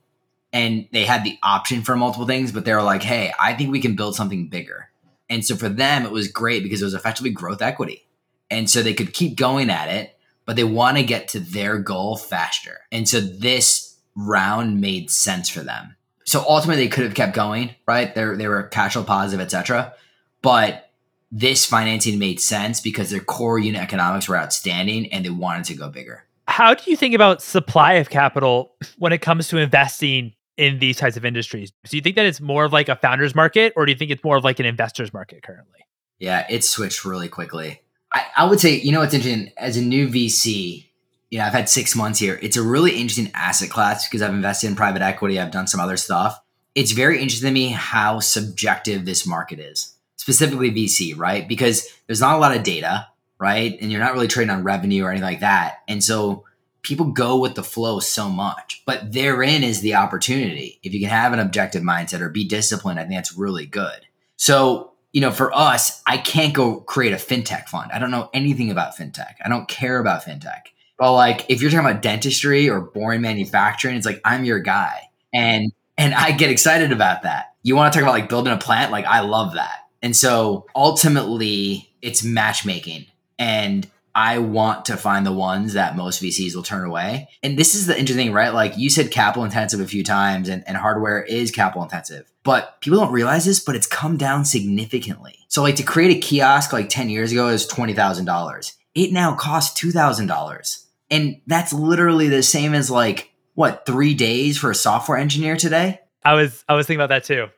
[0.53, 3.71] and they had the option for multiple things, but they were like, hey, I think
[3.71, 4.91] we can build something bigger.
[5.31, 8.05] And so for them, it was great because it was effectively growth equity.
[8.51, 11.79] And so they could keep going at it, but they want to get to their
[11.79, 12.81] goal faster.
[12.91, 15.95] And so this round made sense for them.
[16.23, 18.13] So ultimately they could have kept going, right?
[18.13, 19.95] They they were cash flow positive, etc.
[20.43, 20.86] But
[21.31, 25.73] this financing made sense because their core unit economics were outstanding and they wanted to
[25.73, 26.23] go bigger.
[26.47, 30.97] How do you think about supply of capital when it comes to investing in these
[30.97, 31.71] types of industries?
[31.87, 34.11] Do you think that it's more of like a founder's market or do you think
[34.11, 35.79] it's more of like an investor's market currently?
[36.19, 37.81] Yeah, it switched really quickly.
[38.13, 40.87] I, I would say, you know, what's interesting as a new VC,
[41.29, 42.39] you know, I've had six months here.
[42.41, 45.39] It's a really interesting asset class because I've invested in private equity.
[45.39, 46.41] I've done some other stuff.
[46.73, 51.47] It's very interesting to me how subjective this market is, specifically VC, right?
[51.47, 53.07] Because there's not a lot of data,
[53.39, 53.77] right?
[53.81, 55.83] And you're not really trading on revenue or anything like that.
[55.87, 56.43] And so
[56.81, 60.79] people go with the flow so much, but therein is the opportunity.
[60.83, 64.01] If you can have an objective mindset or be disciplined, I think that's really good.
[64.35, 67.91] So you know, for us, I can't go create a fintech fund.
[67.91, 69.35] I don't know anything about fintech.
[69.43, 70.61] I don't care about fintech.
[70.99, 75.09] But like if you're talking about dentistry or boring manufacturing, it's like I'm your guy.
[75.33, 77.55] And and I get excited about that.
[77.63, 78.91] You want to talk about like building a plant?
[78.91, 79.86] Like I love that.
[80.07, 83.07] And so ultimately it's matchmaking.
[83.37, 83.85] And
[84.15, 87.27] I want to find the ones that most VCs will turn away.
[87.43, 88.53] And this is the interesting, right?
[88.53, 92.31] Like you said, capital intensive a few times, and, and hardware is capital intensive.
[92.45, 95.39] But people don't realize this, but it's come down significantly.
[95.49, 98.73] So, like to create a kiosk like 10 years ago is $20,000.
[98.95, 100.85] It now costs $2,000.
[101.11, 105.99] And that's literally the same as like, what, three days for a software engineer today?
[106.23, 107.49] I was I was thinking about that too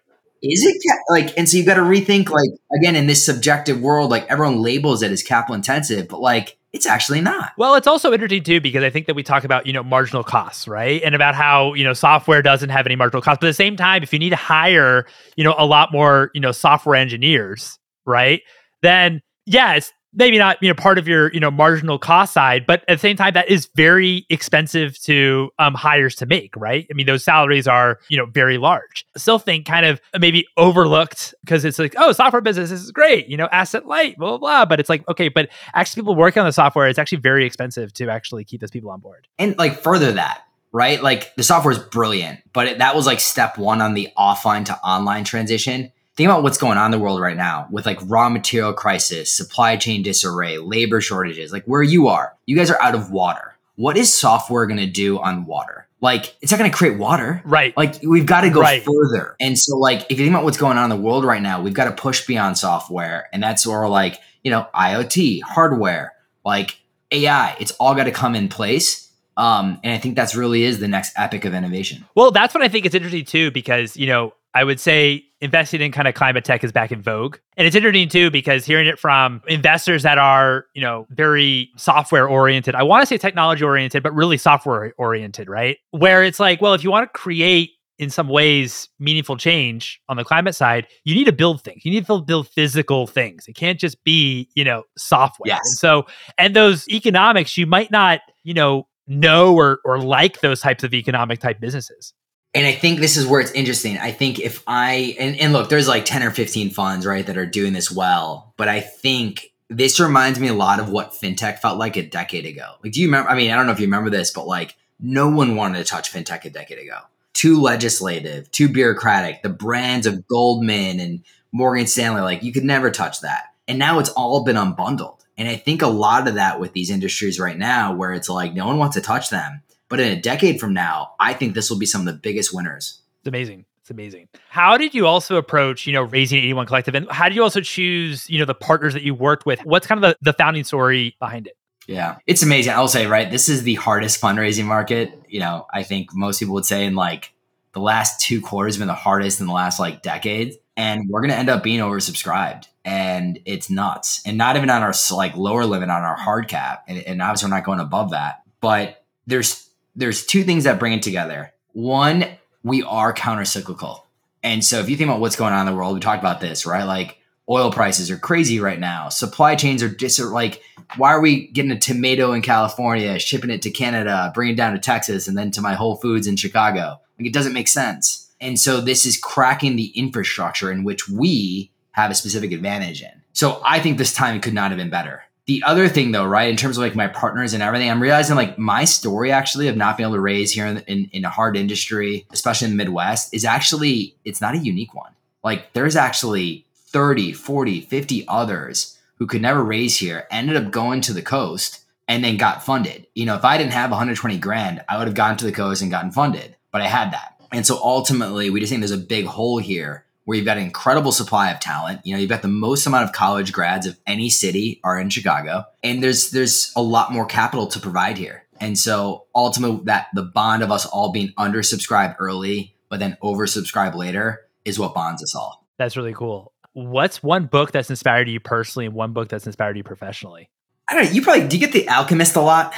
[0.41, 4.09] is it like and so you've got to rethink like again in this subjective world
[4.09, 7.51] like everyone labels it as capital intensive but like it's actually not.
[7.57, 10.23] Well it's also interesting too because i think that we talk about you know marginal
[10.23, 11.01] costs right?
[11.03, 13.75] And about how you know software doesn't have any marginal costs but at the same
[13.75, 17.79] time if you need to hire you know a lot more you know software engineers
[18.05, 18.41] right
[18.81, 22.65] then yeah it's maybe not you know part of your you know marginal cost side
[22.65, 26.87] but at the same time that is very expensive to um, hires to make right?
[26.91, 29.05] I mean those salaries are you know very large.
[29.15, 33.27] I still think kind of maybe overlooked because it's like oh software business is great
[33.27, 34.65] you know asset light blah blah blah.
[34.65, 37.93] But it's like okay but actually people working on the software it's actually very expensive
[37.93, 39.27] to actually keep those people on board.
[39.37, 41.01] And like further that right?
[41.01, 44.65] Like the software is brilliant but it, that was like step one on the offline
[44.65, 47.97] to online transition think about what's going on in the world right now with like
[48.03, 52.35] raw material crisis, supply chain disarray, labor shortages, like where you are.
[52.45, 53.55] You guys are out of water.
[53.77, 55.87] What is software going to do on water?
[56.01, 57.41] Like it's not going to create water.
[57.45, 57.75] Right.
[57.77, 58.83] Like we've got to go right.
[58.83, 59.37] further.
[59.39, 61.61] And so like if you think about what's going on in the world right now,
[61.61, 63.29] we've got to push beyond software.
[63.31, 66.11] And that's where like, you know, IoT, hardware,
[66.43, 66.81] like
[67.13, 69.09] AI, it's all got to come in place.
[69.37, 72.03] Um, and I think that's really is the next epic of innovation.
[72.13, 75.81] Well, that's what I think is interesting too, because you know, I would say investing
[75.81, 77.37] in kind of climate tech is back in vogue.
[77.55, 82.27] And it's interesting too because hearing it from investors that are, you know, very software
[82.27, 82.75] oriented.
[82.75, 85.77] I want to say technology oriented, but really software oriented, right?
[85.91, 90.17] Where it's like, well, if you want to create in some ways meaningful change on
[90.17, 91.85] the climate side, you need to build things.
[91.85, 93.45] You need to build physical things.
[93.47, 95.47] It can't just be, you know, software.
[95.47, 95.59] Yes.
[95.63, 96.05] And so,
[96.37, 100.93] and those economics, you might not, you know, know or or like those types of
[100.93, 102.13] economic type businesses
[102.53, 103.97] and I think this is where it's interesting.
[103.97, 107.37] I think if I and, and look, there's like 10 or 15 funds, right, that
[107.37, 108.53] are doing this well.
[108.57, 112.45] But I think this reminds me a lot of what fintech felt like a decade
[112.45, 112.73] ago.
[112.83, 113.29] Like, do you remember?
[113.29, 115.83] I mean, I don't know if you remember this, but like no one wanted to
[115.83, 116.97] touch fintech a decade ago.
[117.33, 119.43] Too legislative, too bureaucratic.
[119.43, 123.43] The brands of Goldman and Morgan Stanley, like you could never touch that.
[123.67, 125.19] And now it's all been unbundled.
[125.37, 128.55] And I think a lot of that with these industries right now, where it's like
[128.55, 131.69] no one wants to touch them but in a decade from now, I think this
[131.69, 133.01] will be some of the biggest winners.
[133.19, 133.65] It's amazing.
[133.81, 134.29] It's amazing.
[134.49, 136.95] How did you also approach, you know, raising 81 Collection?
[136.95, 139.65] And how did you also choose, you know, the partners that you worked with?
[139.65, 141.57] What's kind of the, the founding story behind it?
[141.87, 142.73] Yeah, it's amazing.
[142.73, 145.19] I'll say, right, this is the hardest fundraising market.
[145.27, 147.33] You know, I think most people would say in like
[147.73, 150.59] the last two quarters have been the hardest in the last like decade.
[150.77, 152.67] And we're going to end up being oversubscribed.
[152.85, 154.21] And it's nuts.
[154.23, 156.83] And not even on our like lower limit on our hard cap.
[156.87, 158.43] And, and obviously, we're not going above that.
[158.61, 159.68] But there's
[159.99, 161.53] there's two things that bring it together.
[161.73, 162.25] One,
[162.63, 164.07] we are counter cyclical.
[164.41, 166.39] And so if you think about what's going on in the world, we talked about
[166.39, 166.83] this, right?
[166.83, 167.19] Like
[167.49, 169.09] Oil prices are crazy right now.
[169.09, 170.61] Supply chains are just like,
[170.97, 174.73] why are we getting a tomato in California, shipping it to Canada, bringing it down
[174.73, 177.01] to Texas, and then to my Whole Foods in Chicago?
[177.17, 178.31] Like, it doesn't make sense.
[178.39, 183.21] And so this is cracking the infrastructure in which we have a specific advantage in.
[183.33, 185.23] So I think this time could not have been better.
[185.49, 188.35] The other thing though, right, in terms of like my partners and everything, I'm realizing
[188.35, 191.29] like my story actually of not being able to raise here in, in, in a
[191.31, 195.11] hard industry, especially in the Midwest, is actually, it's not a unique one.
[195.43, 201.01] Like there's actually 30, 40, 50 others who could never raise here, ended up going
[201.01, 203.07] to the coast and then got funded.
[203.15, 205.81] You know, if I didn't have 120 grand, I would have gone to the coast
[205.81, 207.41] and gotten funded, but I had that.
[207.51, 210.63] And so ultimately, we just think there's a big hole here where you've got an
[210.63, 212.01] incredible supply of talent.
[212.03, 215.09] You know, you've got the most amount of college grads of any city are in
[215.09, 218.43] Chicago, and there's there's a lot more capital to provide here.
[218.59, 223.95] And so ultimately, that the bond of us all being undersubscribed early, but then oversubscribed
[223.95, 225.65] later is what bonds us all.
[225.79, 226.53] That's really cool.
[226.73, 230.51] What's one book that's inspired you personally and one book that's inspired you professionally?
[230.87, 231.09] I don't know.
[231.09, 232.75] You probably do you get The Alchemist a lot?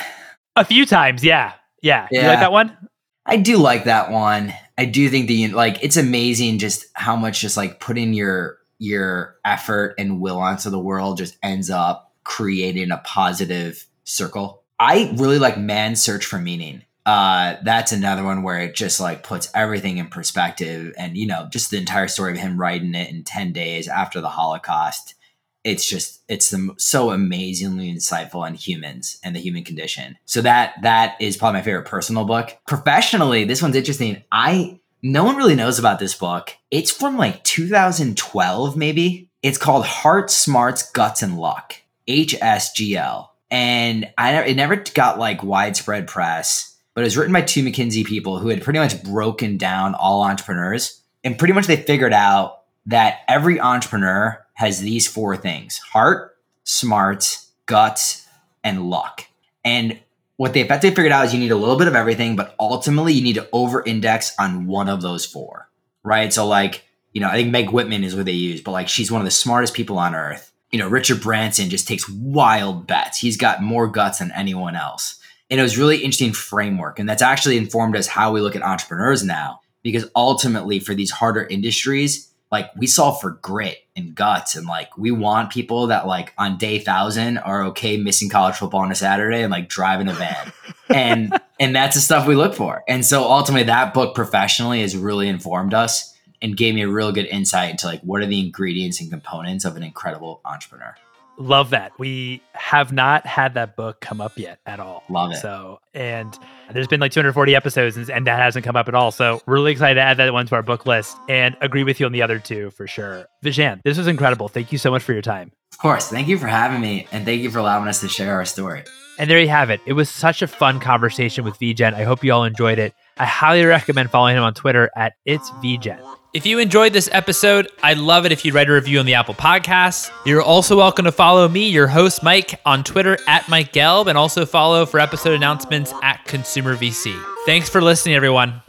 [0.56, 1.52] A few times, yeah.
[1.82, 2.08] Yeah.
[2.12, 2.22] yeah.
[2.22, 2.78] You like that one?
[3.26, 4.54] I do like that one.
[4.78, 9.36] I do think the like it's amazing just how much just like putting your your
[9.46, 14.64] effort and will onto the world just ends up creating a positive circle.
[14.80, 19.24] I really like Man's Search for Meaning uh that's another one where it just like
[19.24, 23.10] puts everything in perspective and you know just the entire story of him writing it
[23.10, 25.16] in 10 days after the holocaust
[25.64, 30.18] it's just it's the, so amazingly insightful on humans and the human condition.
[30.26, 32.58] So that that is probably my favorite personal book.
[32.68, 34.24] Professionally this one's interesting.
[34.32, 36.56] I no one really knows about this book.
[36.70, 39.30] It's from like 2012 maybe.
[39.42, 41.76] It's called heart smarts guts and luck
[42.08, 47.64] hsgl and i it never got like widespread press but it was written by two
[47.64, 51.02] McKinsey people who had pretty much broken down all entrepreneurs.
[51.24, 57.52] And pretty much they figured out that every entrepreneur has these four things heart, smarts,
[57.66, 58.28] guts,
[58.64, 59.26] and luck.
[59.66, 60.00] And
[60.38, 63.14] what they effectively figured out is you need a little bit of everything, but ultimately
[63.14, 65.70] you need to over index on one of those four,
[66.04, 66.32] right?
[66.32, 69.12] So, like, you know, I think Meg Whitman is what they use, but like she's
[69.12, 70.52] one of the smartest people on earth.
[70.72, 73.18] You know, Richard Branson just takes wild bets.
[73.18, 75.20] He's got more guts than anyone else.
[75.50, 76.98] And it was really interesting framework.
[76.98, 79.60] And that's actually informed us how we look at entrepreneurs now.
[79.84, 84.56] Because ultimately, for these harder industries, like we solve for grit and guts.
[84.56, 88.82] And like we want people that, like, on day thousand are okay missing college football
[88.82, 90.52] on a Saturday and like driving a van.
[90.90, 92.84] and and that's the stuff we look for.
[92.88, 97.12] And so ultimately, that book professionally has really informed us and gave me a real
[97.12, 100.96] good insight into like what are the ingredients and components of an incredible entrepreneur.
[101.38, 101.92] Love that.
[101.98, 105.04] We have not had that book come up yet at all.
[105.10, 105.38] Love it.
[105.38, 106.38] So, and
[106.72, 109.12] there's been like 240 episodes and, and that hasn't come up at all.
[109.12, 112.06] So, really excited to add that one to our book list and agree with you
[112.06, 113.26] on the other two for sure.
[113.44, 114.50] Vijen, this was incredible.
[114.50, 115.52] Thank you so much for your time.
[115.72, 116.10] Of course.
[116.10, 118.84] Thank you for having me and thank you for allowing us to share our story.
[119.18, 119.82] And there you have it.
[119.86, 121.94] It was such a fun conversation with Vijen.
[121.94, 122.94] I hope you all enjoyed it.
[123.18, 126.00] I highly recommend following him on Twitter at it's Vijen.
[126.34, 129.16] If you enjoyed this episode, I'd love it if you'd write a review on the
[129.16, 130.10] Apple Podcasts.
[130.26, 134.18] You're also welcome to follow me, your host, Mike, on Twitter at Mike Gelb, and
[134.18, 137.22] also follow for episode announcements at Consumer VC.
[137.46, 138.62] Thanks for listening, everyone.